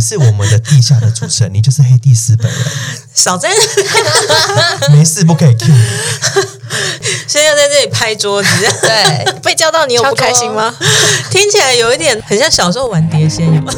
[0.00, 2.60] 你是我们的地下的主持人，你就是黑帝斯本人。
[3.12, 3.50] 少在，
[4.90, 5.84] 没事不可以 Q 你。
[7.28, 8.48] 现在要在这里拍桌子，
[8.80, 10.74] 对， 被叫到你有不开心吗？
[11.30, 13.70] 听起来有一点很像小时候玩碟仙，有吗？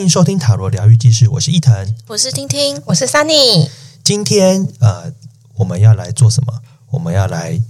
[0.00, 3.68] 欢迎收听塔罗疗愈记事，我是伊藤，我是听听，我是 Sunny。
[4.02, 5.12] 今天呃，
[5.56, 6.62] 我们要来做什么？
[6.88, 7.60] 我们要来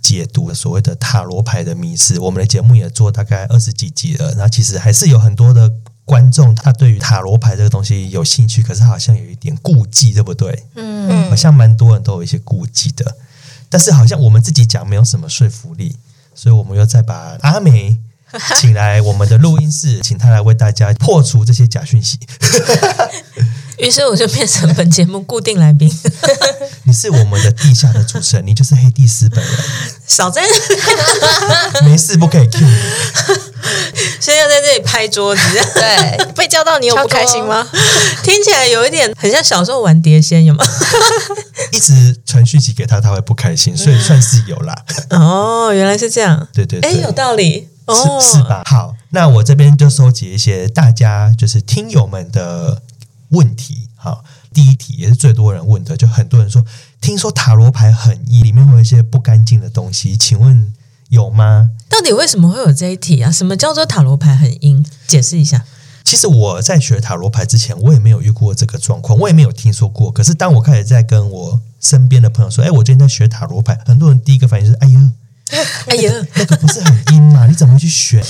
[0.00, 2.18] 解读所谓的塔罗牌的迷思。
[2.18, 5.70] 我们的节目也做大概二十几集了，那其实还是有很多的
[6.06, 10.64] 观众，他对于塔罗牌这个东西有兴趣，可是他好像有一点顾忌，对不对？
[10.76, 13.18] 嗯，好像蛮多人都有一些顾忌的，
[13.68, 15.96] 但是好像我们自己讲没有什么说服力，
[16.34, 17.98] 所以我们又再把阿梅。
[18.56, 22.18] 请来我们的录音室，请他来为大家破除这些假讯息。
[23.78, 25.90] 于是我就变成本节目固定来宾。
[26.84, 29.54] 你是我们的地下的主持人，你就是黑帝斯本人。
[30.06, 30.42] 少在，
[31.84, 32.76] 没事不可以 Q 你。
[34.18, 35.42] 现在要在这里拍桌子，
[35.74, 37.66] 对，被叫到你有不开心吗？
[38.22, 40.64] 听起来有一点很像小时候玩碟仙，有吗？
[41.72, 44.74] 一直传讯息给他，他会不开心，所以算是有啦。
[45.10, 46.48] 哦，原来是这样。
[46.54, 47.68] 对对对，哎，有道理。
[47.86, 48.62] 哦，是是吧？
[48.66, 52.82] 好，那我这边就收集一些大家就是听友们的
[53.30, 53.88] 问题。
[53.94, 56.64] 好，第一题也是最多人问的，就很多人说，
[57.00, 60.72] 听说塔罗牌很阴，里面会有一些不干净的东西，请问
[61.08, 61.70] 有吗？
[61.88, 63.30] 到底为什么会有这一题啊？
[63.30, 64.84] 什么叫做塔罗牌很阴？
[65.06, 65.64] 解释一下。
[66.04, 70.10] 其实我在学塔罗牌之前，我也没有遇过这个状况，我也没有听说过。
[70.10, 75.12] 可是当我开始在跟我身边的朋友说，哎，我最近在学塔罗牌，很多人第一个反应就是，哎呀。
[75.86, 77.46] 哎呀，那个不是很阴嘛？
[77.46, 78.24] 你怎么会去选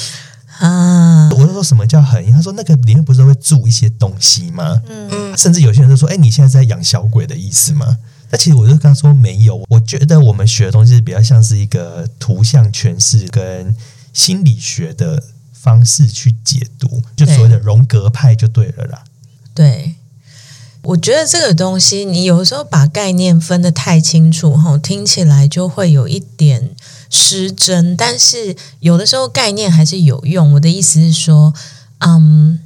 [0.59, 1.29] 啊？
[1.33, 2.33] 我就说什么叫很阴？
[2.33, 4.81] 他说那个里面不是会住一些东西吗？
[4.89, 7.99] 嗯嗯，甚至有些人就说：“哎，你现在在养小鬼的意思吗？”
[8.31, 9.65] 那其实我就刚说没有。
[9.69, 13.75] 我觉得我们学的东西比较像是一个图像诠释跟
[14.13, 15.23] 心理学的
[15.53, 19.05] 方式去解读，就所谓的荣格派就对了啦。
[19.55, 19.95] 对，
[20.83, 26.71] 我觉得这个东西你有时候把概念分得太清楚，哈，听起来就会有一点。
[27.11, 30.55] 失真，但是有的时候概念还是有用。
[30.55, 31.53] 我的意思是说，
[32.01, 32.59] 嗯，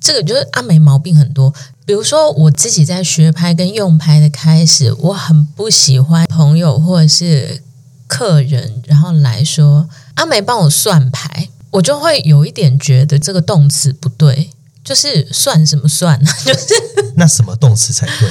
[0.00, 1.52] 这个就是阿梅毛病很多。
[1.86, 7.62] 比如说，我自己在学牌跟用牌的开始，我很不喜欢朋友或者是
[8.06, 14.50] 客人，然后来说阿梅帮我算牌，我就会有一点觉得这个动词不对，
[14.82, 16.18] 就是算什么算？
[16.44, 16.74] 就是
[17.16, 18.30] 那什么动词才对？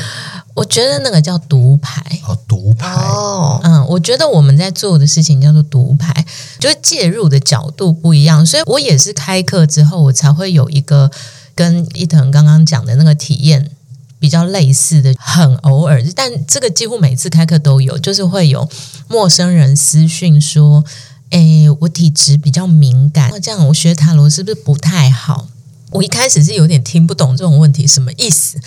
[0.54, 2.02] 我觉得那个叫独排。
[2.28, 2.88] 哦，独排。
[2.90, 6.26] 哦，嗯，我觉得我们在做的事情叫做独排，
[6.60, 11.10] 就是介入的角度不一样，所以我也是开课之后，我才会有一个
[11.56, 13.72] 跟伊藤刚刚讲的那个体验
[14.20, 18.70] 比较类似的，很偶尔，但这个几乎每次开课都有，就是会有
[19.08, 20.84] 陌生人私讯说
[21.32, 25.48] ：“诶，我体质比较敏感，那这样我学塔罗是不是不太好？”
[25.94, 28.58] 我一开始是有点听不懂这种问题什么意思，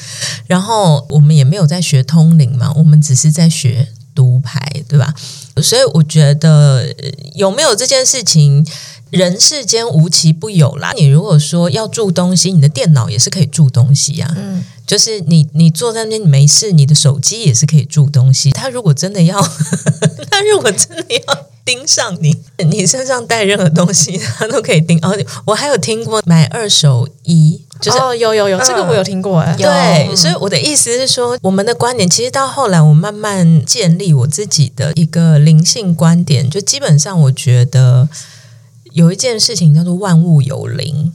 [0.46, 5.14] 然后我们也没有在学通灵嘛，我们只是在学读牌，对吧？
[5.62, 6.86] 所以我觉得
[7.34, 8.66] 有没有这件事情，
[9.10, 10.92] 人世间无奇不有啦。
[10.96, 14.34] 你如果说要住东西，你的电脑也是可以住东西呀、啊。
[14.36, 18.50] 嗯，就是你你坐在那边没事，你的手机也是可以住东西。
[18.50, 19.40] 他如果真的要，
[20.30, 21.46] 他如果真的要。
[21.66, 24.96] 盯上你，你身上带任何东西，他都可以盯。
[25.02, 25.12] 哦，
[25.44, 29.52] 我还有听过买二手衣，就是、哦、有有有，这个我有听过哎。
[29.58, 38.08] 对，所以我的意思是说，我们的观点其实到后来，我慢慢建立我自己的一个灵性观点，就基本上我觉得
[38.96, 41.12] 有一件事情叫做万物有灵。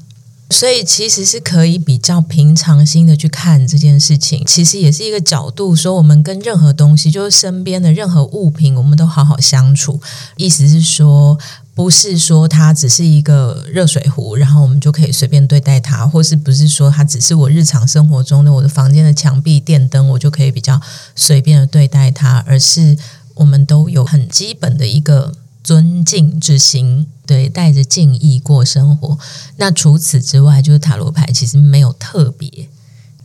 [0.51, 10.01] 所以其实是可以比较平常心的去看这件事情，其实也是一个角度，说我们跟任何东西，就是身边的任何物品，我们都好好相处。
[10.35, 11.39] 意思是说，
[11.73, 20.79] 不是说它只是一个热水壶，然后我们就可以随便对待它，或是不是说它只是我日常生活中的我的房间的墙壁、电灯，我就可以比较
[21.15, 22.97] 随便的对待它，而是
[23.35, 25.31] 我们都有很基本的一个。
[25.63, 29.17] 尊敬之心，对，带着敬意过生活。
[29.57, 32.67] 那除此之外，就是塔罗牌其实没有特别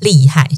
[0.00, 0.49] 厉害，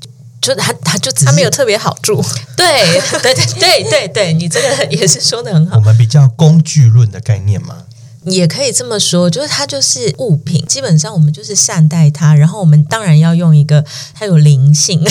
[0.41, 2.23] 就他他就只是它没有特别好处。
[2.57, 5.77] 对对对对对对，你这个也是说的很好。
[5.77, 7.85] 我们比较工具论的概念嘛，
[8.25, 13.85] 也可以这么说，就是它就是物品，基本上我们就是善待它，然后我们当然要用一个
[14.15, 15.05] 它有灵性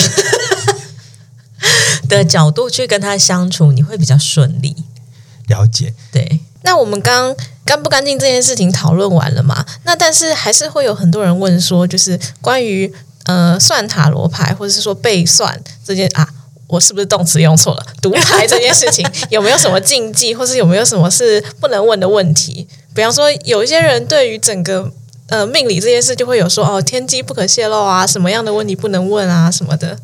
[2.08, 4.76] 的角度去跟它相处，你会比较顺利。
[5.46, 6.40] 了解，对。
[6.62, 7.34] 那我们刚
[7.64, 9.64] 干不干净这件事情讨论完了嘛？
[9.84, 12.92] 那但是还是会有很多人问说，就是关于
[13.24, 16.26] 呃，算塔罗牌或者是说被算这件啊，
[16.66, 17.86] 我是不是动词用错了？
[18.00, 22.66] 读牌这件事情有没有什么禁忌，或是有没有什么是不能问的问题？
[22.94, 24.90] 比方说，有一些人对于整个
[25.28, 29.98] 呃命理这件事，就会有说哦，天机不可泄露啊，什么样的问题不能问啊，什么的。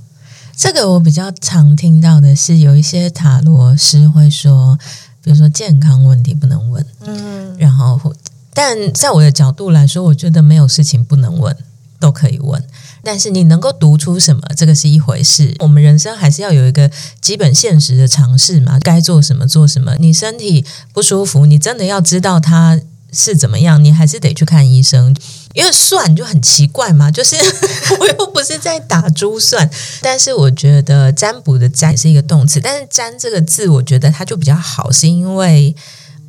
[0.56, 4.78] 这个我比较常听到的是，有一些塔罗师会说，
[5.24, 8.14] 比如说健康问题不能问，嗯，然后，
[8.52, 11.56] 但在我的角度来说，我觉得没有事情不能问，
[11.98, 12.62] 都可以问。
[13.02, 15.54] 但是你能够读出什么，这个是一回事。
[15.60, 16.90] 我们人生还是要有一个
[17.20, 19.96] 基本现实的尝试嘛，该做什么做什么。
[19.98, 22.78] 你身体不舒服，你真的要知道它
[23.12, 25.16] 是怎么样，你还是得去看医生。
[25.54, 27.36] 因为算就很奇怪嘛，就是
[27.98, 29.70] 我又不是在打珠算。
[30.02, 35.74] 但是我觉得占卜的占是一个动词，但是占这个字，我觉得它就比较好，是因为。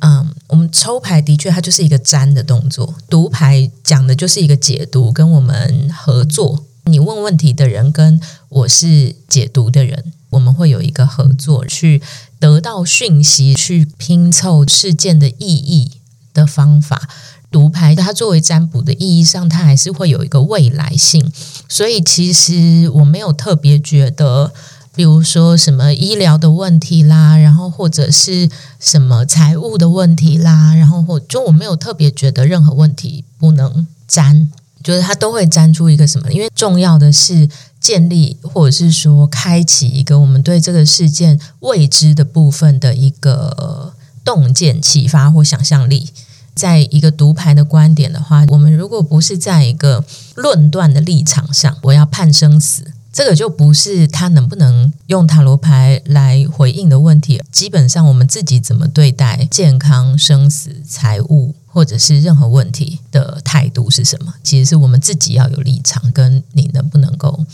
[0.00, 6.66] 嗯，我们抽牌的确，它就是一个占的动作；读牌讲的就是一个解读，跟我们合作。
[6.84, 8.20] 你问问题的人跟
[8.50, 12.02] 我是解读的人，我们会有一个合作，去
[12.38, 15.92] 得到讯息，去拼凑事件的意义
[16.34, 17.08] 的方法。
[17.56, 21.32] 读牌它作为占卜的意义上，它还是会有一个未来性。
[21.66, 24.52] 所以其实我没有特别觉得。
[24.96, 28.48] 比如说什么医疗的问题啦，然后或者是
[28.80, 34.50] 什么财务的问题啦，然后或就我没有特别觉得任何问题不能占，
[34.82, 37.46] 就是它都会占出一个什么，因为重要的是
[37.78, 43.92] 建立或者是说开启一个我们对这个事件未知的部分的一个
[44.24, 46.08] 洞见、启发或想象力。
[46.56, 50.04] 在一个读牌的观点的话，我们如果不是在一个
[50.34, 52.92] 论断的立场上，我要判生死。
[53.12, 57.42] 这个就不是他能不能用塔罗牌来回应的问题。
[57.50, 64.34] 基本上，我们自己怎么对待健康、生死、财务，或者是任何问题的态度是什么？
[64.42, 67.46] 其实是我们自己要有立场，跟你能不能够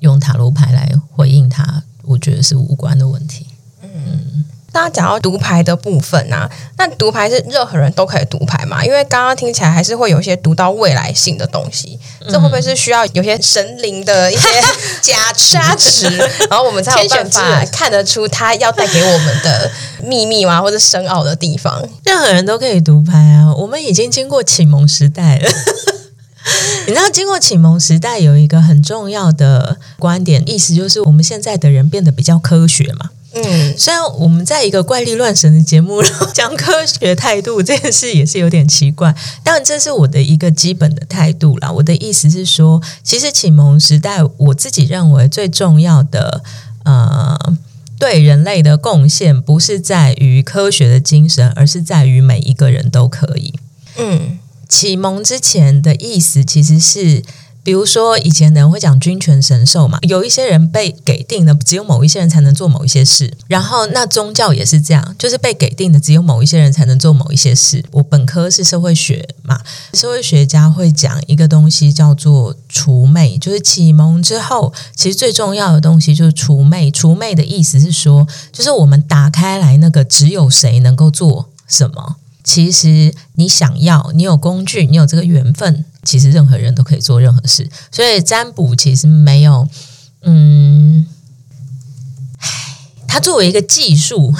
[0.00, 3.46] 用塔罗牌来回应他，我觉得是无关的问题。
[3.82, 4.44] 嗯。
[4.72, 8.84] 大家讲到读牌的部分啊，那读牌是任何人都可以读牌嘛？
[8.84, 11.98] 因为刚刚听起来还是会有一些读到未来性的东西，
[12.28, 14.48] 这会不会是需要有些神灵的一些
[15.00, 16.06] 加加持，
[16.50, 19.70] 然后我们才有办法看得出他要带给我们的
[20.02, 20.60] 秘密吗？
[20.60, 21.82] 或者深奥的地方？
[22.04, 23.54] 任何人都可以读牌啊！
[23.56, 25.48] 我们已经经过启蒙时代了，
[26.86, 33.10] 你知道，经过启蒙时代有一个很重要的观点，意思就是我们现在的人变得比较科学嘛。
[33.38, 36.02] 嗯，虽然我们在一个怪力乱神的节目
[36.32, 41.70] 讲科学态度这件事也是有点奇怪，但这是我的一个基本的态度啦。
[41.70, 46.42] 我的意思是说，其实启蒙时代，我自己认为最重要的，
[46.84, 47.38] 呃，
[47.98, 53.52] 对人类的贡献，不是在于科学的精神，而是在于每一个人都可以。
[53.98, 57.22] 嗯，启蒙之前的意思其实是。
[57.66, 63.36] 比如说，以前人会讲君权神授嘛，有一些人被给定的，只有某一些人才能做某一些事。
[63.48, 67.84] 然后，那宗教也是这样，就是被给定的，只有某一些人才能做某一些事。
[67.90, 69.60] 我本科是社会学嘛，
[69.94, 76.88] 社会学家会讲一个东西叫做除魅，就是启蒙之后，其实最重要的东西就是除魅。
[76.92, 82.14] 除魅的意思是说，就是我们打开来那个只有谁能够做什么。
[82.46, 85.84] 其实你想要，你有工具，你有这个缘分。
[86.04, 89.68] 其实任何人都可以做任何事，所以占卜其实没有，
[90.22, 91.04] 嗯，
[92.38, 92.48] 唉，
[93.08, 94.32] 它作为一个技术，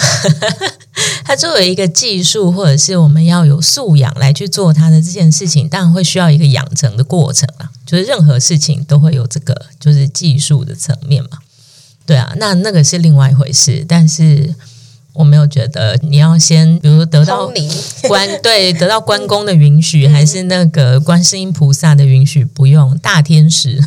[1.27, 7.69] 它作为一个技术，或者是我们要有素养来去做它的这件事情，当然会需要一个养成的过程啊。
[7.85, 11.39] 就是任何事情都会有这个，就是技术的层面嘛。
[12.07, 14.55] 对啊，那那个是另外一回事，但是。
[15.47, 17.51] 觉得你要先，比如得到
[18.09, 23.81] 关 对得到关公的允许，还是那个观世音菩萨的允许，不用大天使。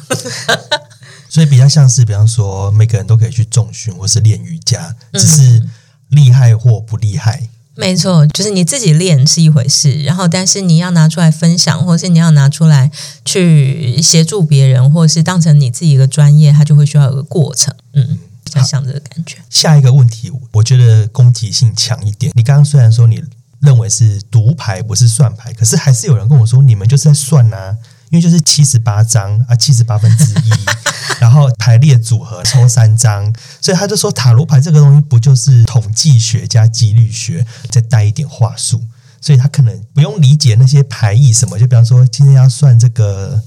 [1.30, 5.64] 所以比较像是，比方说每个人都可以去重训或是练瑜伽，只是
[6.10, 7.42] 厉害或不厉害。
[7.44, 12.90] 嗯，没错，就是你自己练是一回事，然后但是你要拿出来分享，或是你要拿出来
[13.24, 17.74] 去协助别人，或是当成你自己一个专业，它就会需要有个过程。
[17.94, 18.18] 嗯。
[18.50, 19.38] 在想这个感觉。
[19.50, 22.32] 下一个问题，我觉得攻击性强一点。
[22.36, 23.24] 你刚刚虽然说你
[23.60, 27.78] 认为是读牌不是算牌，可是还是有人跟我说你们就是在算呐、啊，
[28.10, 30.50] 因为就是七十八张啊，七十八分之一，
[31.20, 38.82] 然后排列组合抽三张，所以他就说塔罗牌这个东西不就是统计学加几率学，再带一点话术，
[39.20, 41.60] 所以他可能不用理解那些牌意什么。
[41.60, 43.44] 就比方说今天要算这个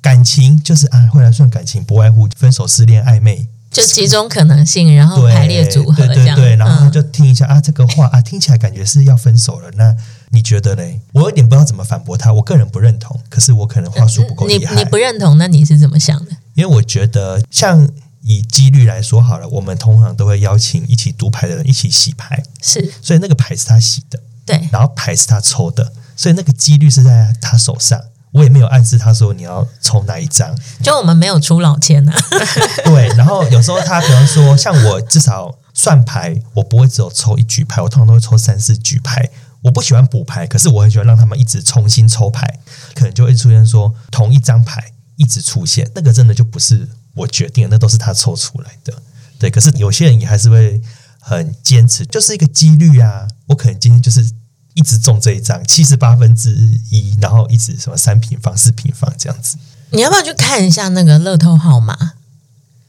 [0.00, 3.48] 感情，就是啊会来算感情，不外乎分手、失恋、暧昧。
[3.76, 9.70] 就几种可能性，然后排列组合这样，对对对对，然后他就听一下、嗯、啊，这个话啊，听起来感觉是要分手了。
[9.72, 9.94] 那
[10.30, 10.98] 你觉得嘞？
[11.12, 12.32] 我有点不知道怎么反驳他。
[12.32, 14.74] 我个人不认同，可是我可能话术不够厉害。
[14.74, 16.30] 你你不认同，那你是怎么想的？
[16.54, 17.86] 因为我觉得，像
[18.22, 28.00] 以几率来说好了，我们通常都会邀请一起读牌的人一起洗牌，是，所以那个牌是他洗的，对，然后牌是他抽的，所以那个几率是在他手上。
[28.32, 32.18] 我也没有暗示他说你要抽哪一张，就我们没有出老千呐、啊。
[32.84, 39.30] 对，然后有时候他比方说，像我至少算牌，我不会只有抽一局牌，我通常都会抽三四局牌。
[39.62, 42.60] 我不喜欢补牌，可是我很喜欢让他们一直重新抽牌，
[42.94, 48.92] 可能就会出现说同一张牌一直出现，那个真的就不是我决定，那都是他抽出来的。
[49.38, 50.80] 对，可是有些人也还是会
[51.18, 54.30] 很坚持，就是一个几率啊，我可能今天就是。
[54.76, 56.54] 一直中这一张七十八分之
[56.90, 59.56] 一，然后一直什么三平方、四平方这样子。
[59.90, 62.12] 你要不要去看一下那个乐透号码？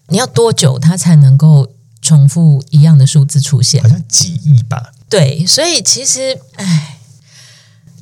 [0.10, 3.82] 你要多久它才能够重复一样的数字出现？
[3.82, 4.92] 好像几亿吧。
[5.08, 7.00] 对，所以其实，哎，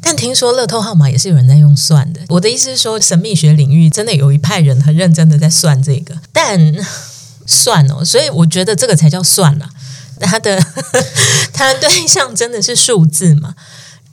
[0.02, 2.22] 但听说乐透号码也是有人在用算的。
[2.30, 6.76] 我的意思是说，神秘学领域真的有一派人很认真的在算这个，但
[7.46, 9.70] 算哦，所以我觉得这个才叫算了。
[10.20, 10.60] 他的
[11.54, 13.56] 他的对象真的是数字吗？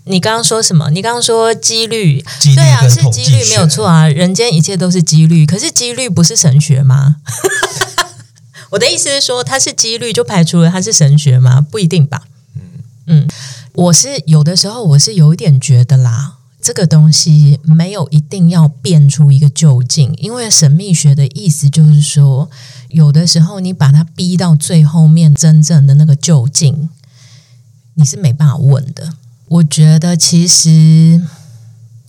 [0.04, 0.90] 你刚刚说什么？
[0.90, 2.24] 你刚刚说几率，
[2.56, 4.08] 对啊，是几率没有错啊。
[4.08, 7.16] 人间一切都是几率，可是几率不是神学吗？
[8.70, 11.60] 我的意思是说，它是几率就排除了它是神学吗？
[11.60, 12.22] 不一定吧。
[12.56, 12.62] 嗯
[13.06, 13.28] 嗯，
[13.74, 22.48] 我是有的时候我是有一点觉得啦，这个东西没有一定要变出一个究竟，因为神秘学的意思就是说。
[22.88, 26.90] 有的时候，你把它逼到最后面，真正的那个究竟，
[27.94, 29.14] 你是没办法问的。
[29.48, 31.22] 我觉得其实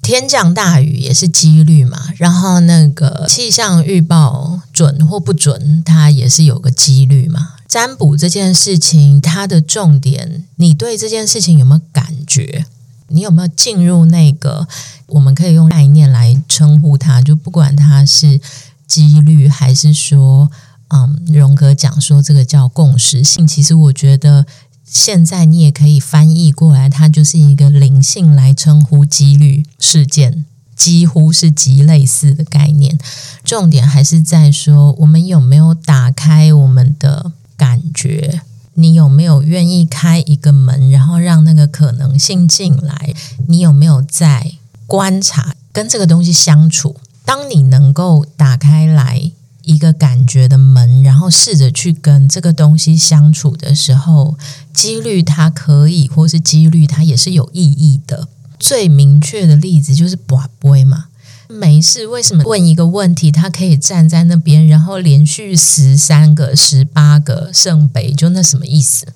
[0.02, 7.54] 天降大雨也是几率嘛，然后那个气象预报准或不准，它也是有个几率嘛。
[7.66, 12.66] 占卜这件事情，它的重点，你对这件事情有没有感觉？
[13.14, 14.68] 你有没有进入那个？
[15.08, 18.42] 我们可以用概念来称呼它，就不管它是
[18.86, 20.52] 几率还是说。
[20.96, 24.46] 嗯，荣格讲说这个叫共识性，其实我觉得
[24.86, 32.96] 现在你也可以翻译过来，它就是一个灵性来称呼几率事件，几乎是极类似的概念。
[33.44, 38.42] 重点还是在说，我们有没有打开我们的感觉？
[38.76, 43.14] 你有没有愿意开一个门，然后让那个可能性进来？
[43.48, 44.54] 你有没有在
[44.88, 46.96] 观察跟这个东西相处？
[47.26, 49.32] 当你能够打开来。
[49.66, 54.38] 一个感觉的门，然后试着去跟这个东西相处的时候，
[54.74, 58.28] 几率它可以，或是几率它也是有意义的。
[58.60, 61.06] 最明确的例子就是博杯嘛，
[61.48, 69.08] 没事，为什么问一个问题，他可以站在那边，然后连续十三个、十八个圣杯，就那什么意思？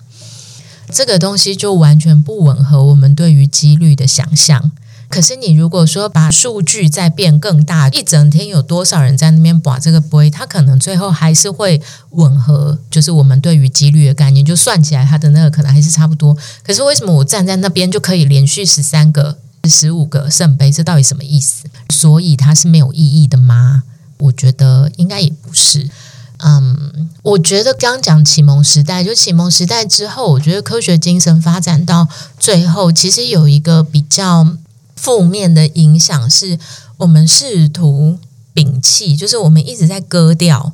[0.92, 4.72] 这个东西就完全不吻合我们对于几率的想象。
[5.10, 16.36] 可是你如果说把数据再变更大，一整天有多少人在那边把这个杯，它可能最后还是会吻合，就是我们对于几率的概念，就算起来它的那个可能还是差不多。
[16.62, 20.72] 可是为什么我站在那边就可以连续十三个、十五个圣杯？
[20.72, 21.66] 这到底什么意思？
[21.90, 23.84] 所以它是没有意义的吗？
[24.18, 25.90] 我觉得应该也不是。
[26.38, 32.08] 嗯，我觉得刚讲启蒙时代，就启蒙时代之后，我觉得科学精神发展到
[32.40, 34.58] 最后，其实有一个比较。
[35.00, 36.58] 负面的影响是
[36.98, 38.18] 我们试图
[38.56, 40.74] 摒弃，就是我们一直在割掉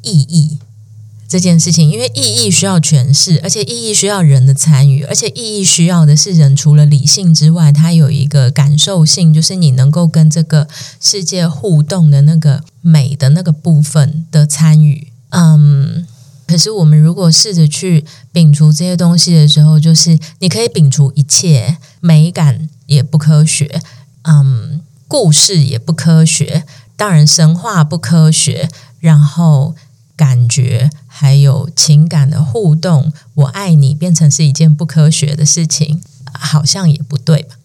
[0.00, 0.58] 意义
[1.32, 10.68] 这件事情，因为意义需要诠释，而且意义需要人的参与，而且意义需要的是人除了理性之外，它有一个感受性，就是你能够跟这个
[11.00, 15.08] 世界互动的那个美的那个部分的参与。
[15.30, 16.06] 嗯，
[16.46, 22.68] 可是我们如果试着去摒除这些东西的时候，就是你可以摒除一切美感。
[22.86, 23.80] 也不科学，
[24.24, 28.68] 嗯，故事也不科学，当然神话不科学，
[29.00, 29.74] 然后
[30.14, 36.00] 感觉还有情感的互动，我爱你变成是一件不科学的事情，
[36.32, 37.56] 好像也不对吧？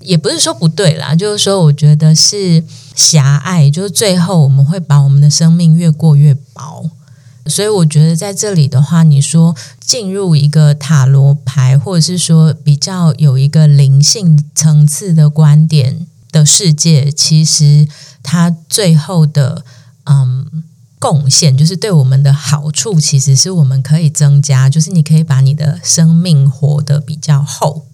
[0.00, 2.62] 也不是说不对啦，就是说我觉得是
[2.94, 6.90] 狭隘，就是最后我们会把我们的生命越过越薄。
[7.46, 17.88] 所以我觉得在这里的话，你说进入一个塔罗牌，或者是说比较有一个灵性层次的观点的世界，其实
[18.22, 19.64] 它最后的
[20.04, 20.39] 嗯
[21.00, 27.86] 贡献，就是对我们的好处，其实是我们可以增加，就是你可以把你的生命活得比较厚，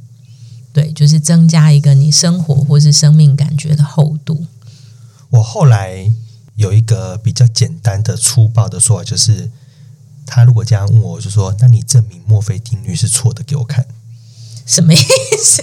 [0.75, 4.45] 对，就是增加一个你生活或是生命感觉的厚度。
[5.31, 6.13] 我后来。
[6.57, 9.51] 有一个比较简单的粗暴的说法，就是
[10.25, 13.87] 他如果这样问我，我就说：“那你证明墨菲定律是错的给我看。”
[14.65, 15.63] 什么意思？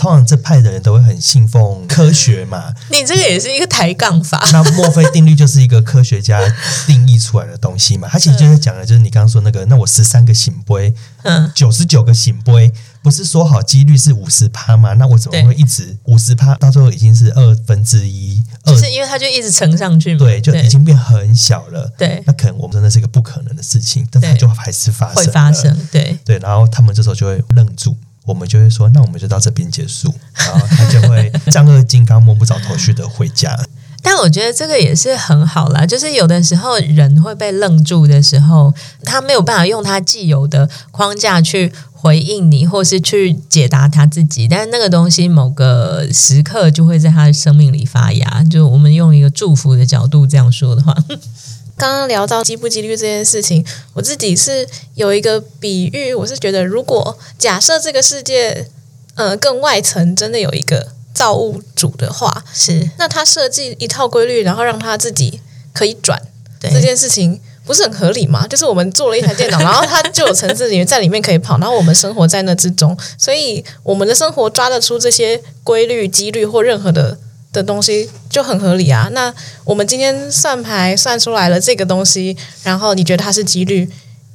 [0.00, 2.72] 通常这派的人都会很信奉科学嘛。
[2.88, 4.42] 你这个也是一个抬杠法。
[4.50, 6.40] 那墨菲定律就是一个科学家
[6.86, 8.08] 定义出来的东西嘛。
[8.10, 14.94] 他其实就是讲的，就是你刚刚说那个，那我十三个醒杯，嗯，九十九个醒杯，不是说好几率是五十趴吗？
[14.94, 16.54] 那我怎么会一直五十趴？
[16.54, 20.20] 到最后已经是二分之一，就是因为它就一直乘上去嘛。
[20.20, 21.92] 对，就已经变很小了。
[21.98, 25.88] 对，那可能我们真的是一个不可能的事情，但它就还是发生，会发生。
[25.92, 27.94] 对对，然后他们这时候就会愣住。
[28.26, 33.58] 我们就会说，那我们就到这边结束，然后他就会 丈二金刚摸不着头绪的回家。
[34.02, 38.72] 但我觉得这个也是很好啦，就是有的时候人会被愣住的时候，
[39.04, 44.48] 他没有办法用他既有的框架去回应你，或是去解答他自己。
[44.48, 48.42] 但是那个东西某个时刻就会在他的生命里发芽。
[48.50, 50.94] 就我们用一个祝福的角度这样说的话。
[51.76, 53.64] 刚刚聊到几不几率这件事情，
[53.94, 58.68] 我自己是有一个比喻，我是觉得，如果假设这个世界，
[59.14, 65.40] 呃，更外层真的有一个造物主的话，是那他设计一套规律，然后让他自己
[65.72, 66.20] 可以转，
[66.60, 68.46] 这件事情不是很合理吗？
[68.46, 77.18] 就是我们做了一台电脑， 然后它就有层次里面在里面可以跑，然后我们生活在那之中，所以我们的生活抓得出这些规律、几率或任何的。
[77.52, 79.08] 的东西就很合理啊。
[79.10, 83.90] 那我们今天算牌算出来了这个东西，然后你觉得它是几率，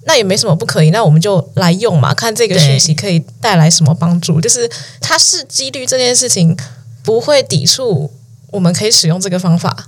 [0.06, 0.92] 那也没什么不可以。
[0.92, 4.40] 那我们就来用嘛，看这个讯息可以带来什么帮助。
[4.40, 4.70] 就是
[5.02, 6.56] 它是几率这件事情
[7.04, 8.12] 不会抵触，
[8.52, 9.88] 我们可以使用这个方法。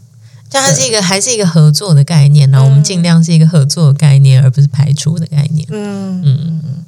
[0.49, 5.67] 就它是一个还是一个合作的概念，然后我们尽量是一个合作的概念，而不是排除的概念。
[5.69, 6.83] 嗯嗯。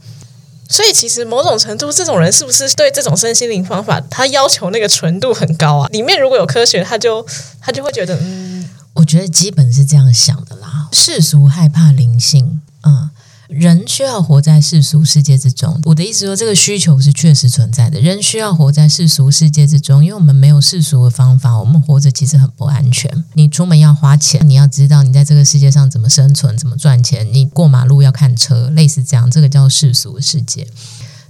[0.70, 5.90] 所以，其实某种程度，这种人是不是对这种身心灵方法，他要求那个纯度很高啊？
[5.90, 7.26] 里面如果有科学，他就
[7.60, 10.88] 他就会觉得，嗯，我觉得基本是这样想的啦。
[10.92, 13.10] 世俗害怕灵性，嗯。
[13.50, 15.82] 人需要活在世俗世界之中。
[15.86, 18.00] 我的意思说，这个需求是确实存在的。
[18.00, 23.12] 人需要活在世俗世界之中，因为我们没有世俗的方法，我们活着其实很不安全。
[23.34, 27.28] 你出门要花钱，你要知道你在这个世界上怎么生存、怎么赚钱。
[27.34, 30.68] 你过马路要看车，类似这样，这个叫世俗世界。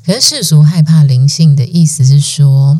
[0.06, 2.80] 可是世俗害怕灵性的意思是说，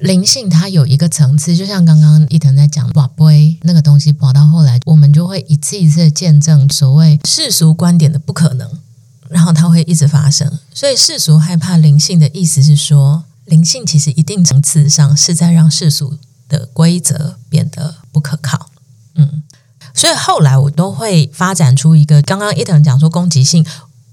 [0.00, 8.68] 灵性它有一个层次，就像刚刚伊藤在讲，宝贝那个东西，宝到后来，我们就会一次一次的见证所谓世俗观点的不可能，
[9.30, 10.58] 然后它会一直发生。
[10.74, 18.70] 所以世俗害怕灵性的意思是说，灵性其实一定层次上是在让世俗的规则变得不可靠。
[19.14, 19.42] 嗯，
[19.94, 23.64] 所以后来我都会发展出一个，刚刚伊藤讲说攻击性，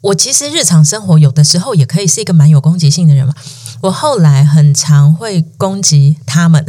[0.03, 3.33] 我其实日常生活有的时候也可以是一个蛮有攻击性的人嘛。
[3.81, 6.65] 我后来很常会攻击他们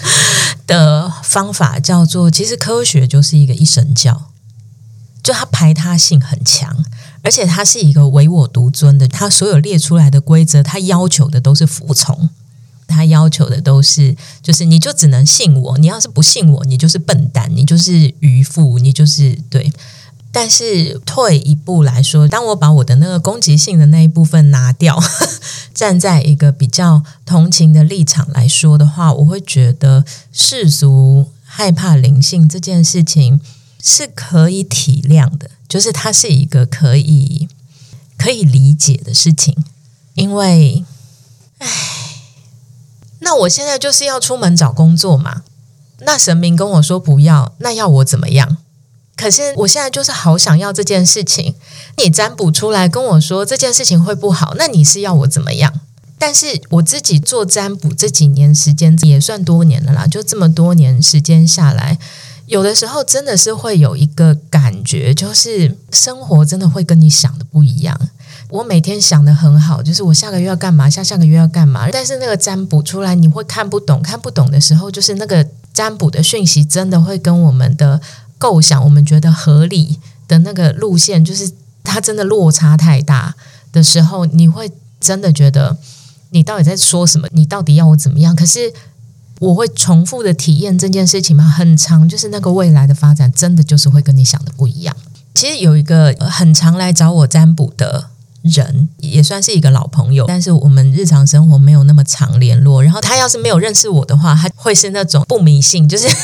[0.66, 4.30] 的方法叫做，其实科学就是一个一神教，
[5.22, 6.84] 就它排他性很强，
[7.22, 12.28] 而且它是一个唯我独尊的，它所有列出来的规则，它要求的都是服从，
[12.86, 19.72] 它要求的都是就是你就只能信我，你要是不信我，你就是笨蛋，你就是愚妇，你就是对。
[20.36, 25.02] 但是退一步来说，当我把我的那个攻击性的那一部分拿掉，
[25.72, 33.40] 站在一个比较同情的立场来说的话，我会觉得世俗害怕灵性这件事情
[33.82, 37.48] 是可以体谅的，就是它是一个可以
[38.18, 39.64] 可以理解的事情。
[40.16, 40.84] 因为，
[41.56, 41.68] 唉，
[43.20, 45.44] 那我现在就是要出门找工作嘛，
[46.00, 48.58] 那神明跟我说不要，那要我怎么样？
[49.16, 51.54] 可是我现在就是好想要这件事情，
[51.96, 55.72] 你占卜出来跟我说这件事情会不好，那你是要我怎么样？
[56.18, 61.98] 但是我自己做占卜这几年时间也算多年了啦，就这么多年时间下来，
[62.46, 67.98] 有的时候真的是会有一个感觉，就是生活真的会跟你想的不一样。
[68.48, 78.00] 我每天想的很好，就是我下个月要干嘛，下下个月要干嘛，但是那个占卜出来你会看不懂，看不懂的时候，就是那个占卜的讯息真的会跟我们的。
[78.38, 81.50] 构想我们觉得合理的那个路线，就是
[81.82, 83.34] 它真的落差太大
[83.72, 84.70] 的时候，你会
[85.00, 85.76] 真的觉得
[86.30, 87.28] 你到底在说什么？
[87.32, 88.34] 你到底要我怎么样？
[88.34, 88.72] 可是
[89.38, 91.44] 我会重复的体验这件事情吗？
[91.44, 94.96] 很长，就是那个未来的发展，真的就是会跟你想的不一样。
[95.34, 98.10] 其实有一个很常来找我占卜的
[98.48, 102.82] 人，也算是一个老朋友，但是我们日常生活没有那么常联络。
[102.82, 106.06] 然后他要是没有认识我的话，他会是那种不迷信，就是。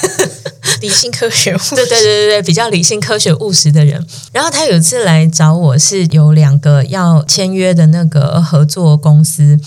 [0.81, 4.05] 理性科学，对对对对对，比较理性科学务实的人。
[4.33, 9.59] 然后他有一次来找我，是有两个要签约的那个合作公司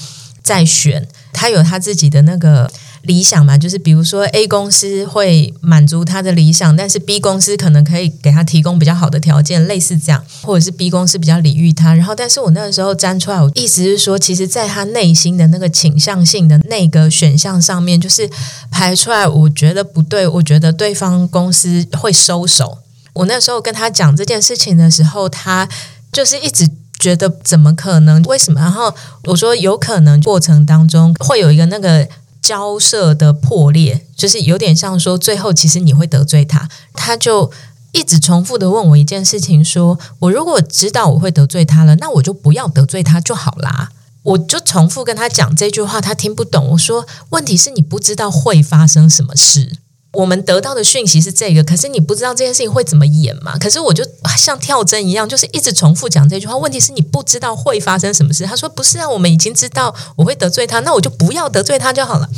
[0.43, 2.69] 在选，他有他自己的那个
[3.05, 11.93] 理想嘛，就是比如说 A 公司会满足他的理想，但是 B 公司可能可以给他提供比较好的条件，类似这样，或者是 B 公司比较礼遇他。
[11.93, 18.29] 然后，但是我那个时候站出来，我意思是说，其实在他内心的那个倾向性的那个选项上面，就是
[18.71, 22.79] 排出来，我觉得不对，我觉得对方公司会收手。
[23.13, 25.69] 我那时候跟他讲这件事情的时候，他
[26.11, 26.67] 就是一直
[26.99, 28.21] 觉得怎么可能？
[28.23, 28.59] 为什么？
[28.59, 28.91] 然后
[29.25, 32.07] 我说有可能过程当中会有一个那个。
[32.45, 37.51] 交涉的破裂，就是有点像说，最后其实你会得罪他，他就
[37.91, 43.89] 一直重复的问我一件事情说，我如果知道我会得罪他了，那我就不要得罪他就好啦。
[44.21, 46.69] 我就重复跟他讲这句话，他听不懂。
[46.73, 49.77] 我说，问题是你不知道会发生什么事。
[50.15, 53.57] 我们得到的讯息是这个，可是你不知道这件事情会怎么演嘛？
[53.57, 54.03] 可是我就
[54.37, 56.55] 像跳针一样，就是一直重复讲这句话。
[56.57, 58.45] 问题是你不知道会发生什么事。
[58.45, 62.29] 他说不是啊，我们已经知道我会得罪他，那我就不要得罪他就好了。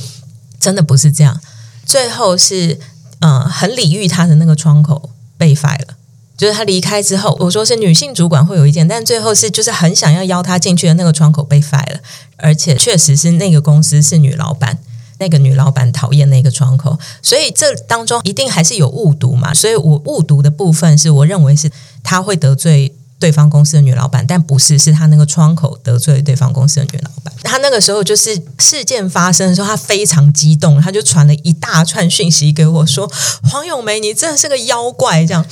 [0.59, 1.39] 真的不是这样。
[1.85, 2.79] 最后是
[3.19, 5.09] 嗯、很礼遇他的那个窗口
[5.39, 5.95] 被 fire 了，
[6.37, 11.99] 就是他离开之后，我说是女性主管会有意见，但最后是就是很想要邀他进去的那个窗口被废了，
[12.35, 14.77] 而且确实是那个公司是女老板。
[15.19, 19.53] 那个女老板讨厌那个窗口，所以这当中一定还是有误读嘛。
[19.53, 21.71] 所以我误读的部分是我认为是
[22.03, 27.34] 他会得罪对方公司的女老板，但不是，是他那个窗口得罪对方公司的女老板。
[27.41, 33.12] 他那个时候就是事件发生的时候，他非常激动，他就传了一大串讯息给我说
[33.49, 35.43] ：“黄永梅，你真的是个妖怪。”这样，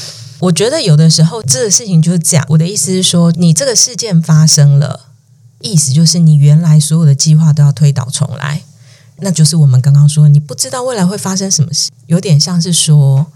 [0.41, 2.45] 我觉得有的时候这个事情就是这样。
[2.49, 5.07] 我的意思是说，你这个事件发生了，
[5.61, 8.61] 意思就是你原来所有的计划都要推倒重来。
[9.19, 13.27] 那就是我们刚刚说，你不知道未来会发生什么事，有点像是说，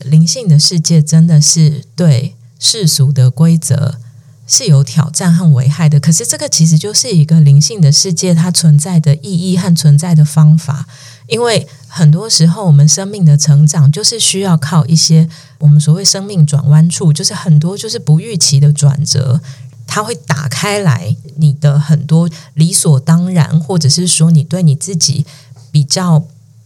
[0.00, 3.98] 灵性的世界真的是对世俗的规则
[4.46, 5.98] 是有挑战和危害的。
[5.98, 10.86] 可是这个其实就是一个灵性的世界它存在的意义和存在的方法。
[11.26, 19.40] 因为很多时候我们生命的成长就是需要靠一些我们所谓生命转弯处，就是很多就是不预期的转折。
[19.90, 25.24] 它会打开来你的很多理所当然，或者是说你对你自己
[25.72, 26.24] 比较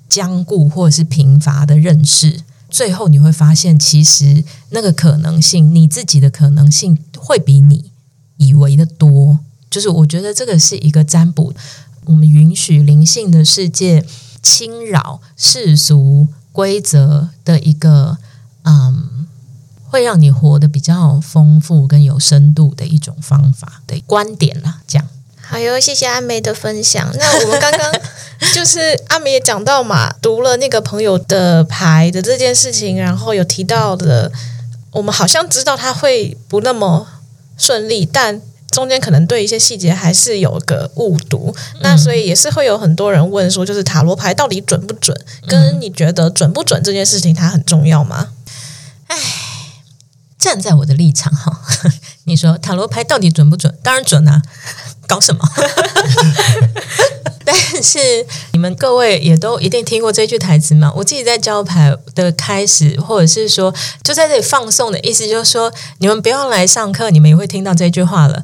[0.08, 7.92] 僵固或者是贫乏的认识，最后你会发现，其实那个可能性，你自己的可能性会比你
[8.38, 9.38] 以为的多。
[9.70, 11.54] 就是我觉得这个是一个占卜，
[12.06, 14.04] 我们允许灵性的世界
[14.42, 18.18] 侵扰世俗规则的一个
[18.64, 19.11] 嗯。
[19.92, 25.06] 会让你活得比较丰富跟有深度的一种方法的观点啦，这样。
[25.42, 27.14] 好哟，谢谢阿梅的分享。
[27.18, 27.92] 那我们刚刚
[28.54, 34.32] 就是阿梅也讲到嘛，读了那个朋友的牌的这件事情，然后有提到的，
[34.92, 37.06] 我们好像知道他会不那么
[37.58, 41.54] 顺利，但中间可能对一些细节还是有个误读。
[41.74, 45.14] 嗯、那所以也是会有很多人问说，就是塔罗牌到底准不准？
[45.46, 48.30] 跟你觉得准不准这件事情，它很重要吗？
[49.08, 49.16] 唉。
[50.42, 51.56] 站在我的立场哈，
[52.26, 53.72] 你说塔罗牌到底准不准？
[53.80, 54.42] 当然准啊，
[55.06, 55.48] 搞什么？
[57.44, 58.00] 但是
[58.50, 60.92] 你们各位也都一定听过这句台词嘛？
[60.96, 68.42] 我自己在教牌的开始，或者是说就在这里放送的意思，就是说你们不要来上课，你们也会听到这句话了。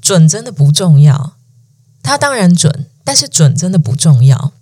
[0.00, 1.32] 准真的不重要，
[2.00, 4.52] 它当然准，但是准真的不重要。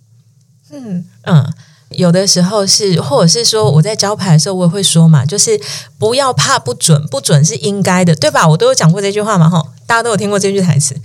[0.71, 1.53] 嗯嗯。
[1.89, 5.59] 有的时候是，或者是说我在教牌的时候，我也会说嘛，就是
[5.97, 8.47] 不要怕不准，不准是应该的，对吧？
[8.47, 10.95] 我都有讲过这句话嘛，哈，大家都有听过这句台词。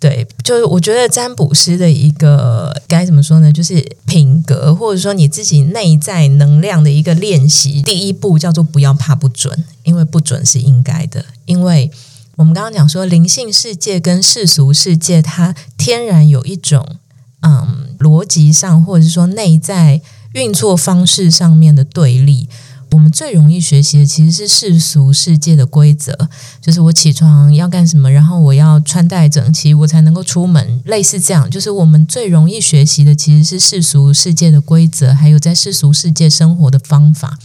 [0.00, 3.52] 对，就是我觉得占卜师的一个该怎么说呢？
[3.52, 7.80] 就是品格，或者说你自己内在能量的一个练习。
[7.82, 11.26] 第一步叫做不要怕不准，因为不准是应该的。
[11.44, 11.90] 因为
[12.36, 16.96] 我们刚刚讲说，灵性世界跟世俗世界，它天然有一种。
[17.40, 20.00] 嗯，逻辑上或者是说内在
[20.32, 22.48] 运作方式上面的对立，
[22.92, 26.28] 我们最容易学习的其实是世俗世界的规则，
[26.60, 31.48] 就是我起床要干什么，然后我要穿戴整齐，我才能够出门，类似这样。
[31.48, 37.38] 就是我们最容易学习的其实是世俗世界的规则，还有在世俗世界生活的方法。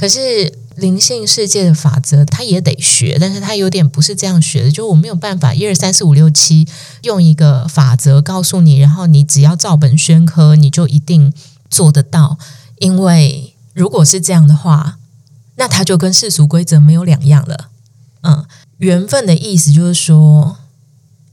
[0.00, 0.58] 可是。
[0.76, 6.66] 灵性世界的法则，他也得学，但是他有点不是这样学的，就我没有办法一二三四五六七
[7.02, 11.34] 用一个法则告诉你，然后你只要照本宣科，你就一定
[11.68, 12.38] 做得到。
[12.78, 14.96] 因为如果是这样的话，
[15.56, 17.68] 那他就跟世俗规则没有两样了。
[18.22, 18.46] 嗯，
[18.78, 20.56] 缘分的意思就是说，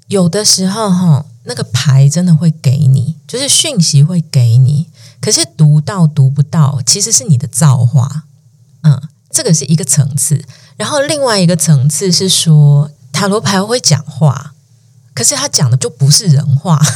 [0.07, 4.87] 有的时候哈，那个牌真的会给你，就是讯息会给你，
[5.21, 8.25] 可是读到读不到，其实是你的造化。
[8.87, 9.09] 嗯。
[9.29, 10.43] 这个是一个层次，
[10.77, 14.53] 然后另外一个层次是说塔罗牌会讲话，
[15.13, 16.81] 可是他讲的就不是人话。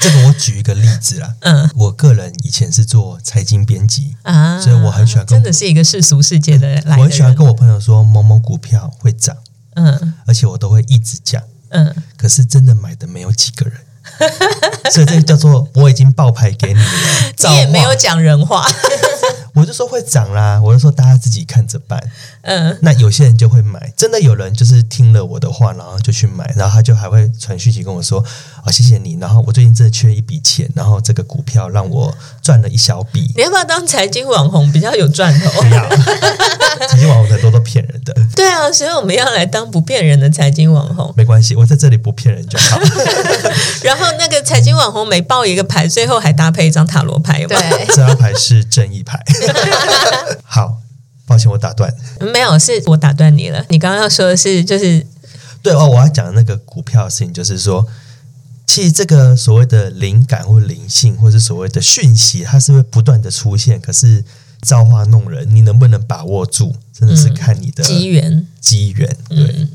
[0.00, 9.36] 这个我举一个例子啦，嗯，我个人以前是做财经编辑啊，所以我很喜欢跟真的是一个世俗世界的人来的人，我很喜欢跟我朋友说某某股票会涨，
[9.74, 10.14] 嗯。
[10.26, 13.80] 而且我都会一直讲，嗯，可是真的买的没有几个人，
[14.92, 16.86] 所以这叫做我已经爆牌给你了，
[17.50, 18.64] 你也没有讲人话，
[19.54, 22.02] 我就说会涨啦，我就说大家自己看着办。
[22.42, 28.24] 嗯，那有些人就会买，真的有人就是听了我的话，然后就去买，然后他就还会传讯息跟我说
[28.68, 33.32] ：“哦，谢谢你。”然后我最近真的缺一笔钱，然后这个股票让我赚了一小笔。
[33.34, 35.62] 你要不要当财经网红比较有赚头？
[35.62, 35.88] 不要，
[36.86, 38.14] 财经网红很多都骗人的。
[38.36, 41.12] 对啊，所以我们要来当不骗人的财经网红。
[41.16, 42.78] 没关系，我在这里不骗人就好。
[43.82, 47.56] 然后那个财经网红每报一个牌，最后还搭配一张塔罗牌，有吗？
[47.58, 49.18] 对，这张牌是正义牌。
[50.44, 50.78] 好，
[51.26, 51.92] 抱歉，我打断。
[52.32, 53.64] 没有，是我打断你了。
[53.68, 55.06] 你刚刚要说的是，就是
[55.62, 57.86] 对哦，我要讲的那个股票的事情，就是说，
[58.68, 63.80] 其实这个所谓的灵感或灵性，或是所谓的讯息，它是会不断的出现。
[63.80, 64.22] 可是
[64.60, 68.46] 造化弄人，你能不能把握住，真的是看你的机缘。
[68.60, 69.38] 机缘，对。
[69.38, 69.70] 嗯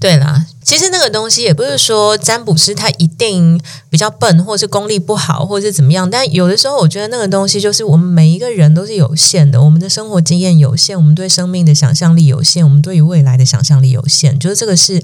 [0.00, 6.08] 对啦，其实那个东西也不是说占卜师他一定比较笨，或是功力不好，或是怎么样。
[6.08, 15.02] 但有的时候，我觉得那个东西就是我们每一个人都是有限的，我们的生活经验有限，我们对生命的想象力有限，我们对于未来的想象力有限，就是这个是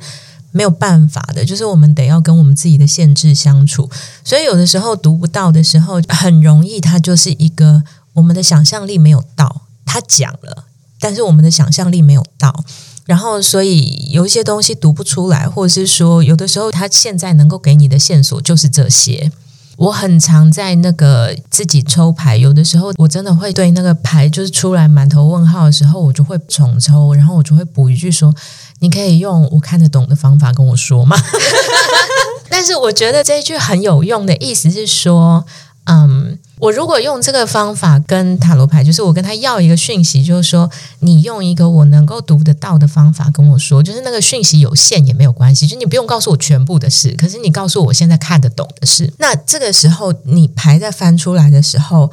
[0.52, 3.90] 没有办法的，就是我们得要跟我们自己的限制相处。
[4.24, 7.82] 所以有的时候读不到的时候，很容易它就是一个
[8.14, 10.64] 我们的想象力没有到，他讲了，
[10.98, 12.64] 但是我们的想象力没有到。
[13.04, 19.30] 然后，所以有一些东西读不出来，或者是说，有的时候他现在能够给你的线索就是这些。
[19.76, 28.34] 我很常在那个自己抽牌，有的时候我真的会对那个牌就是出来满头问号的时候，我就会重抽，然后我就会补一句说
[28.80, 31.16] ：“你可以用我看得懂的方法跟我说吗？”
[32.48, 35.44] 但是我觉得这一句很有用的意思是说，
[35.84, 36.38] 嗯。
[36.58, 49.12] 我如果用这个方法跟塔罗牌，就是我跟他要一个讯息，就是说你用一个我能够读得到的方法跟我说，就是那个讯息有限也没有关系，就你不用告诉我全部的事，可是你告诉我现在看得懂的事。
[49.18, 52.10] 那这个时候你牌在翻出来的时候，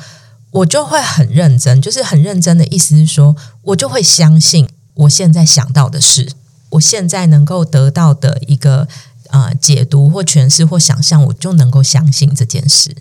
[0.52, 6.34] 我就会很认真，就是很认真的意思是说，我就会相信我现在想到的事，
[6.72, 8.90] 我现在能够得到的一个
[9.30, 12.94] 呃解读或诠释或想象，我就能够相信这件事。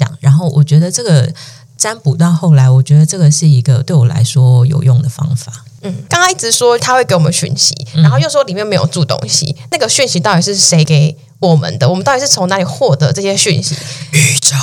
[0.00, 1.30] 讲，然后我觉得这个
[1.76, 5.52] 占卜到后来，我觉得这个是一个对我来说有用的方法。
[5.82, 11.88] 嗯，刚刚一直说他会给我们讯息，然后又说里面没有住东西，嗯、那个讯息到底是谁给我们的？
[11.88, 13.74] 我们到底是从哪里获得这些讯息？
[14.12, 14.56] 宇宙。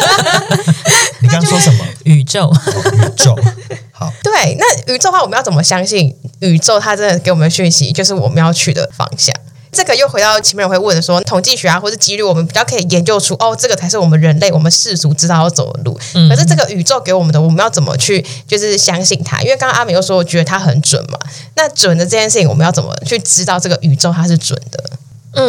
[1.20, 1.84] 你刚刚说什么？
[2.04, 2.48] 宇宙？
[2.48, 2.60] 哦、
[2.92, 3.36] 宇宙。
[3.92, 4.10] 好。
[4.22, 6.80] 对，那宇宙的话，我们要怎么相信宇宙？
[6.80, 9.34] 它真的给我们讯息，就是我们要去的方向。
[9.76, 16.00] 这个又回到前面人会问的说，统计学啊，或是几率，我们比较可以研究出哦，这个才是我们人类，我们世俗知道要走的路。
[16.14, 19.42] 嗯、可是这个宇宙给我们的，我们要怎么去就是相信它？
[19.42, 21.18] 因为刚刚阿美又说，我觉得它很准嘛。
[21.56, 24.82] 那准的这件事情，我们要怎么去知道这个宇宙它是准的？
[25.34, 25.44] 嗯，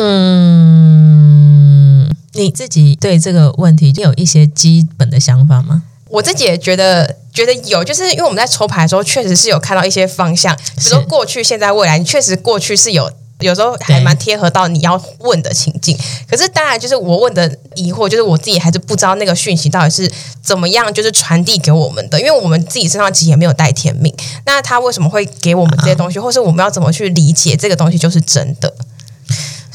[2.34, 5.84] 你自己对这个问题有一些基本的想法吗？
[6.10, 13.10] 我自己也觉得觉得有，就是因为我们在抽牌的时候，确实是有看到一些方向，比如说过去、现在、未来，你确实过去是有。
[13.40, 15.98] 有时候还蛮贴合到你要问的情境，
[16.28, 24.14] 可是当然就是我问的疑惑，就是我自己还是不知道那个讯息到底是怎么样，就是传递给我们的，因为我们自己身上其实也没有带天命，
[24.46, 28.74] 那他为什么会给我们这些东西，或是我们要怎么去理解这个东西就是真的？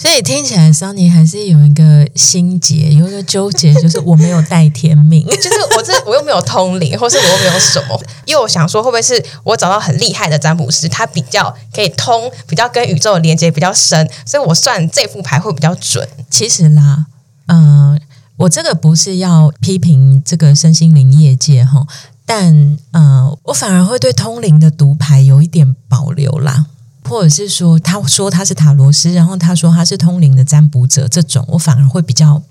[0.03, 16.09] 所以听起来，Sunny 还是有一个心结，有一个纠结，就是我没有带天命， 就是我这我又没有通灵，或是我又没有什么，因为我想说会不会是我找到很厉害的占卜师，他比较可以通，比较跟宇宙的连接比较深，所以我算这副牌会比较准。
[16.29, 17.07] 其实啦，
[17.47, 17.99] 嗯、呃，
[18.38, 21.87] 我这个不是要批评这个身心灵业界哈，
[22.27, 22.53] 但
[22.91, 26.67] 嗯、呃，我反而会对通灵的读牌有一点保留啦。
[27.05, 32.43] 或者是说，他说他是塔罗师，然后他说他是通灵的占卜者，这种我反而会比较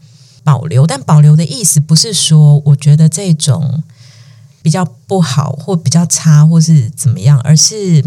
[0.44, 0.86] 保留。
[0.86, 3.84] 但保留的意思不是说我觉得这种
[4.62, 8.04] 比较不好，或比较差，或是怎么样，而是，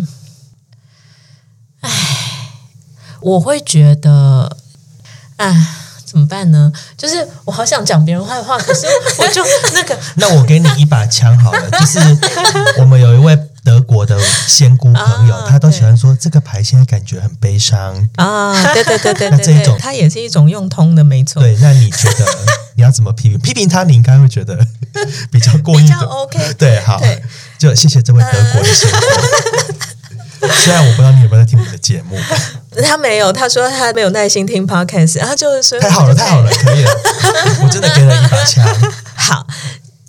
[1.81, 1.91] 唉，
[3.21, 4.57] 我会觉得，
[5.37, 5.81] 唉。
[6.07, 6.73] 怎么办呢？
[6.97, 8.87] 就是我好想讲别人坏话，可是
[9.19, 11.71] 我就那个 那我给你一把枪好了。
[11.71, 11.99] 就是
[12.79, 18.53] 我们有一位德国的仙姑朋友，啊、他都喜欢说这个牌现在感觉很悲伤啊。
[18.75, 21.43] 对对对对 对，那这一种它也是一种用通的，没错。
[21.43, 22.27] 对，那你觉得
[22.77, 23.39] 你要怎么批评？
[23.41, 24.59] 批评他，你应该会觉得
[25.31, 26.55] 比较过瘾，比较 OK。
[26.59, 27.23] 对，好，对
[27.59, 28.99] 就谢谢这位德国的仙姑。
[30.63, 32.19] 虽然我不知道你有没有在听我们的节目。
[32.85, 36.91] 他没有，他说他没有耐心听 podcast，然后就是说太好了，太好了，可以了，
[37.63, 38.63] 我真的给了一把枪。
[39.17, 39.47] 好。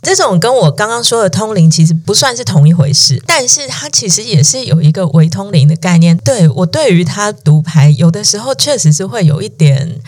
[0.06, 6.16] 这种跟我刚刚说的通灵其实不算是同一回事，但是它其实也是有一个微通灵的概念。
[6.20, 10.00] 对，我对于他读牌，有的时候确实是会有一点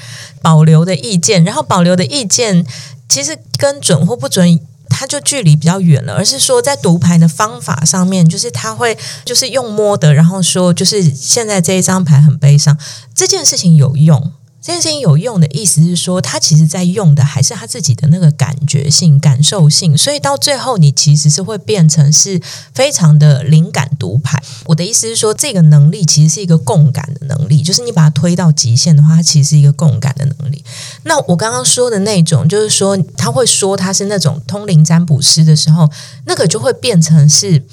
[0.41, 2.65] 保留的意见，然后保留的意见
[3.09, 6.13] 其实跟准或不准，它就距离比较远了。
[6.13, 12.77] 而是说，在读牌的方法上面，就是他会就是用摸的，然后说就是现在这一张牌很悲伤，
[13.15, 14.31] 这件事情有用。
[14.67, 22.41] 这件事情有用的意思是说，他其实在用的还是他自己的那个感觉性、感受性，所以到最后你其实是会变成是
[22.73, 24.43] 非常的灵感读牌。
[24.65, 30.61] 我的意思是说，这个能力其实是一个共感的能力，就是你把它推到极限的话，它其实是一个共感的能力。
[31.03, 35.89] 那我刚刚说的那种，就是说他会说他是那种通灵占卜师的时候，
[36.25, 37.63] 那个就会变成是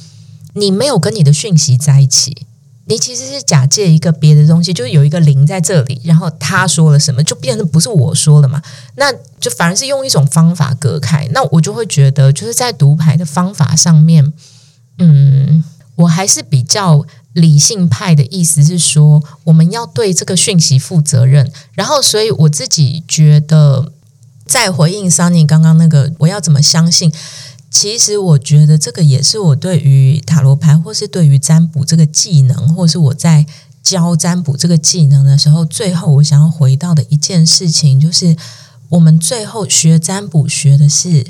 [0.53, 2.47] 你没有跟你的讯息在一起。
[2.87, 8.61] 你其实是假借一个别的东西，就是有一个零在这里，然后他说了什么，就变成不是我说了嘛？
[8.97, 11.27] 那就反而是用一种方法隔开。
[11.33, 14.33] 那我就会觉得，就是在读牌的方法上面，
[14.99, 15.65] 嗯，
[15.97, 21.51] 我还是比较理性派的意思是说，我们要对这个讯息负责任。
[21.73, 23.91] 然后，所以我自己觉得，
[24.45, 27.11] 在回应 Sunny 刚刚那个，我要怎么相信？
[27.75, 33.45] 其实我觉得这个也是我对于塔罗牌，或是对于占卜这个技能，或是我在
[33.83, 38.37] 教占卜这个技能的时候，最后我想要回到的一件事情，就是
[38.91, 41.27] 我们最后学占卜学的是，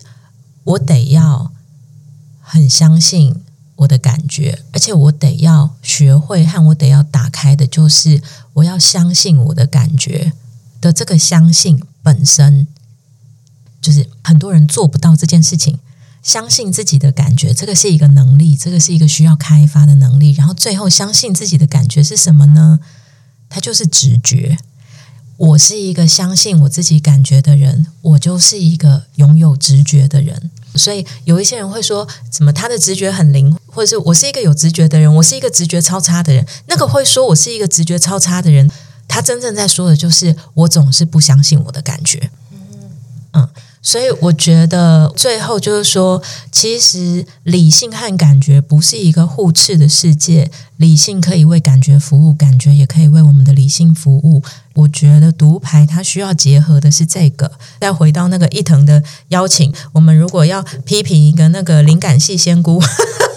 [0.64, 1.50] 我得要
[2.42, 3.36] 很相信
[3.76, 8.20] 我的感觉，而且我得要学会和我得要打开的，就是
[8.52, 10.34] 我要相信我的感觉
[10.82, 12.68] 的这个相信本身，
[13.80, 15.78] 就是很多人做不到这件事情。
[16.24, 20.32] 相信自己的感觉，这个是一个能力，这个是一个需要开发的能力。
[20.32, 22.80] 然后最后，相信自己的感觉是什么呢？
[23.50, 24.56] 它就是直觉。
[25.36, 30.50] 我是一个相信我自己感觉的人，我就是一个拥有直觉的人。
[30.76, 36.46] 所以有一些人会说，怎么他的直觉很灵，或者是我是一个有直觉的人，我是一个直觉超差的人。
[36.68, 38.70] 那个会说我是一个直觉超差的人，
[39.06, 42.30] 他真正在说的就是我总是不相信我的感觉。
[43.34, 43.48] 嗯。
[43.86, 54.42] 所以我觉得最后就是说，其实理性和感觉不是一个互斥的世界，理性可以为感觉服务，感觉也可以为我们的理性服务。
[54.72, 57.52] 我觉得读牌它需要结合的是这个。
[57.78, 62.82] 再回到那个伊藤的邀请，我们如果要批评一个那个灵感系仙姑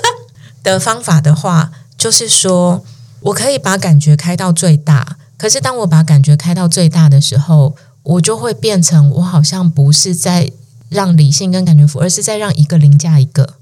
[0.63, 2.85] 的方法的话，就是说
[3.19, 7.75] 我可以把感觉开到最大，可是当我把感觉开到最大的时候。
[8.07, 10.51] 我就会变成，我好像不是在
[10.87, 13.55] 让理性跟感觉服，而是在让一个凌驾一个，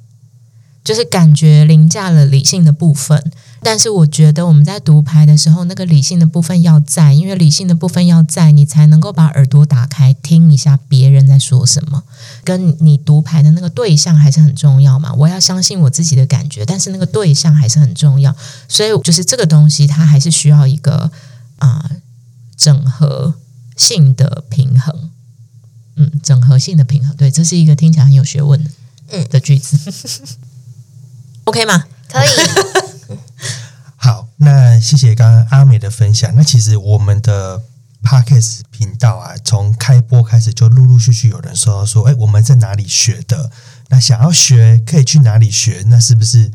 [0.84, 3.32] 就是感觉凌驾了理性的部分。
[3.64, 12.04] 但是我觉得我们在读牌的时候，那个理性的部分要在，因为理性的部分要在，你才能够把耳朵打开，听一下别人在说什么。
[12.44, 15.12] 跟你读牌的那个对象还是很重要嘛。
[15.16, 18.36] 我要相信我自己的感觉，但是那个对象还是很重要。
[18.68, 21.10] 所以就是这个东西，它还是需要一个
[21.58, 21.90] 啊、
[22.56, 23.34] 整合。
[23.76, 25.12] 性的平衡，
[25.96, 28.70] 嗯，整合性的平衡，对，这是一个听起来很有学问的，
[29.10, 30.28] 嗯的句子，嗯、，
[31.46, 31.86] OK 吗？
[32.10, 32.28] 可以。
[33.98, 36.34] 好，那谢谢刚刚阿美的分享。
[36.36, 37.64] 那其实我们的
[38.04, 43.52] Podcast 频道啊，从开播开始就陆陆续续有人说到说，哎，我们在哪里学的？
[43.90, 45.84] 那想要学可以去哪里学？
[45.88, 46.52] 那是不是？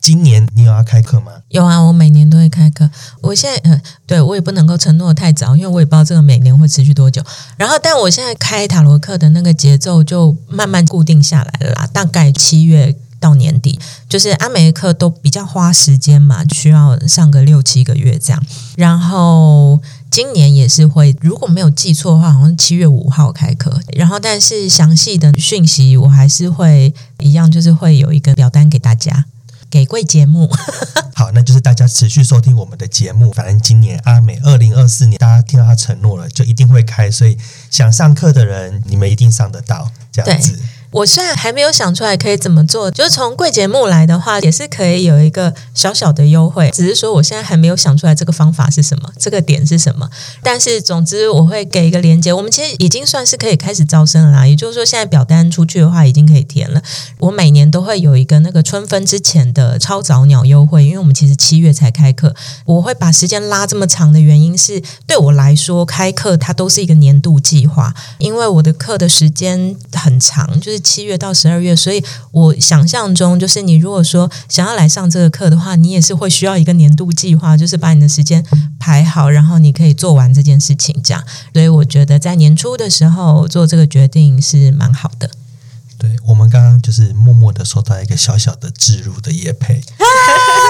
[0.00, 1.32] 今年你有要开课吗？
[1.48, 2.88] 有啊，我每年都会开课。
[3.20, 7.22] 我现在，呃，对，我也不能够承诺太早，因为我也不知道这个每年会持续多久。
[7.56, 18.42] 然后，但我现在开塔罗课的那个节奏就慢慢固定下来了啦，大概七月到年底，就是阿美的课都比较花时间嘛，需要上个六七个月这样。
[18.76, 19.80] 然后
[20.10, 23.80] 今年也是会，如果没有记错的话，好像是七月五号开课。
[23.94, 29.24] 然后，但是详细的讯息我还是会一样，就是会有一个表单给大家。
[29.70, 30.50] 给贵节目，
[31.14, 33.32] 好，那就是大家持续收听我们的节目。
[33.32, 37.10] 反正今年阿美二零二四年，大家听到他承诺了，就一定会开。
[37.10, 37.36] 所以
[37.70, 40.58] 想上课的人，你们一定上得到，这样子。
[40.90, 46.70] 我虽然还没有想出来可以怎么做，就是从贵节目来的话，也是可以有一个小小的优惠。
[46.72, 50.08] 只是说我现在还没有想出来这个方法是什么，这个点是什么。
[50.42, 52.32] 但是总之我会给一个连接。
[52.32, 56.82] 我们其实已经算是可以开始招生了啦，也就是说现在表单出去的话已经可以填了。
[57.18, 62.34] 我每年都会有一个那个春分之前的超早鸟优惠，因为我们其实七月才开课。
[62.64, 70.77] 我会把时间拉这么长的原因是，对我来说开课它都是一个年度计划，因为我的课的时间很长，就是。
[70.78, 72.02] 七月到十二月，所以
[72.32, 78.44] 我想象中就是你如果说想要来上这个课的话，你也是会需要一个年度计划，就是把你的时间
[78.78, 81.22] 排好，然后你可以做完这件事情，这样。
[81.52, 85.30] 所以我觉得在年初的时候做这个决定是蛮好的。
[85.98, 90.04] 对，我们刚刚就是默默的收到一个小小的置入的夜配啊，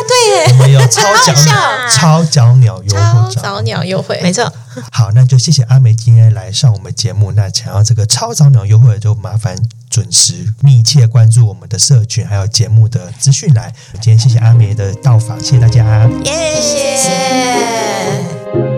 [0.08, 4.50] 对耶，我们有超早鸟超早鸟优惠，超早鸟优惠，没错。
[4.90, 7.32] 好，那就谢谢阿梅今天来上我们节目。
[7.32, 9.54] 那想要这个超早鸟优惠，就麻烦
[9.90, 13.74] 准时密切关注我们的社群，还有节目的资讯来。
[13.94, 18.77] 今天谢谢阿梅的到访，谢谢大家，耶，谢谢。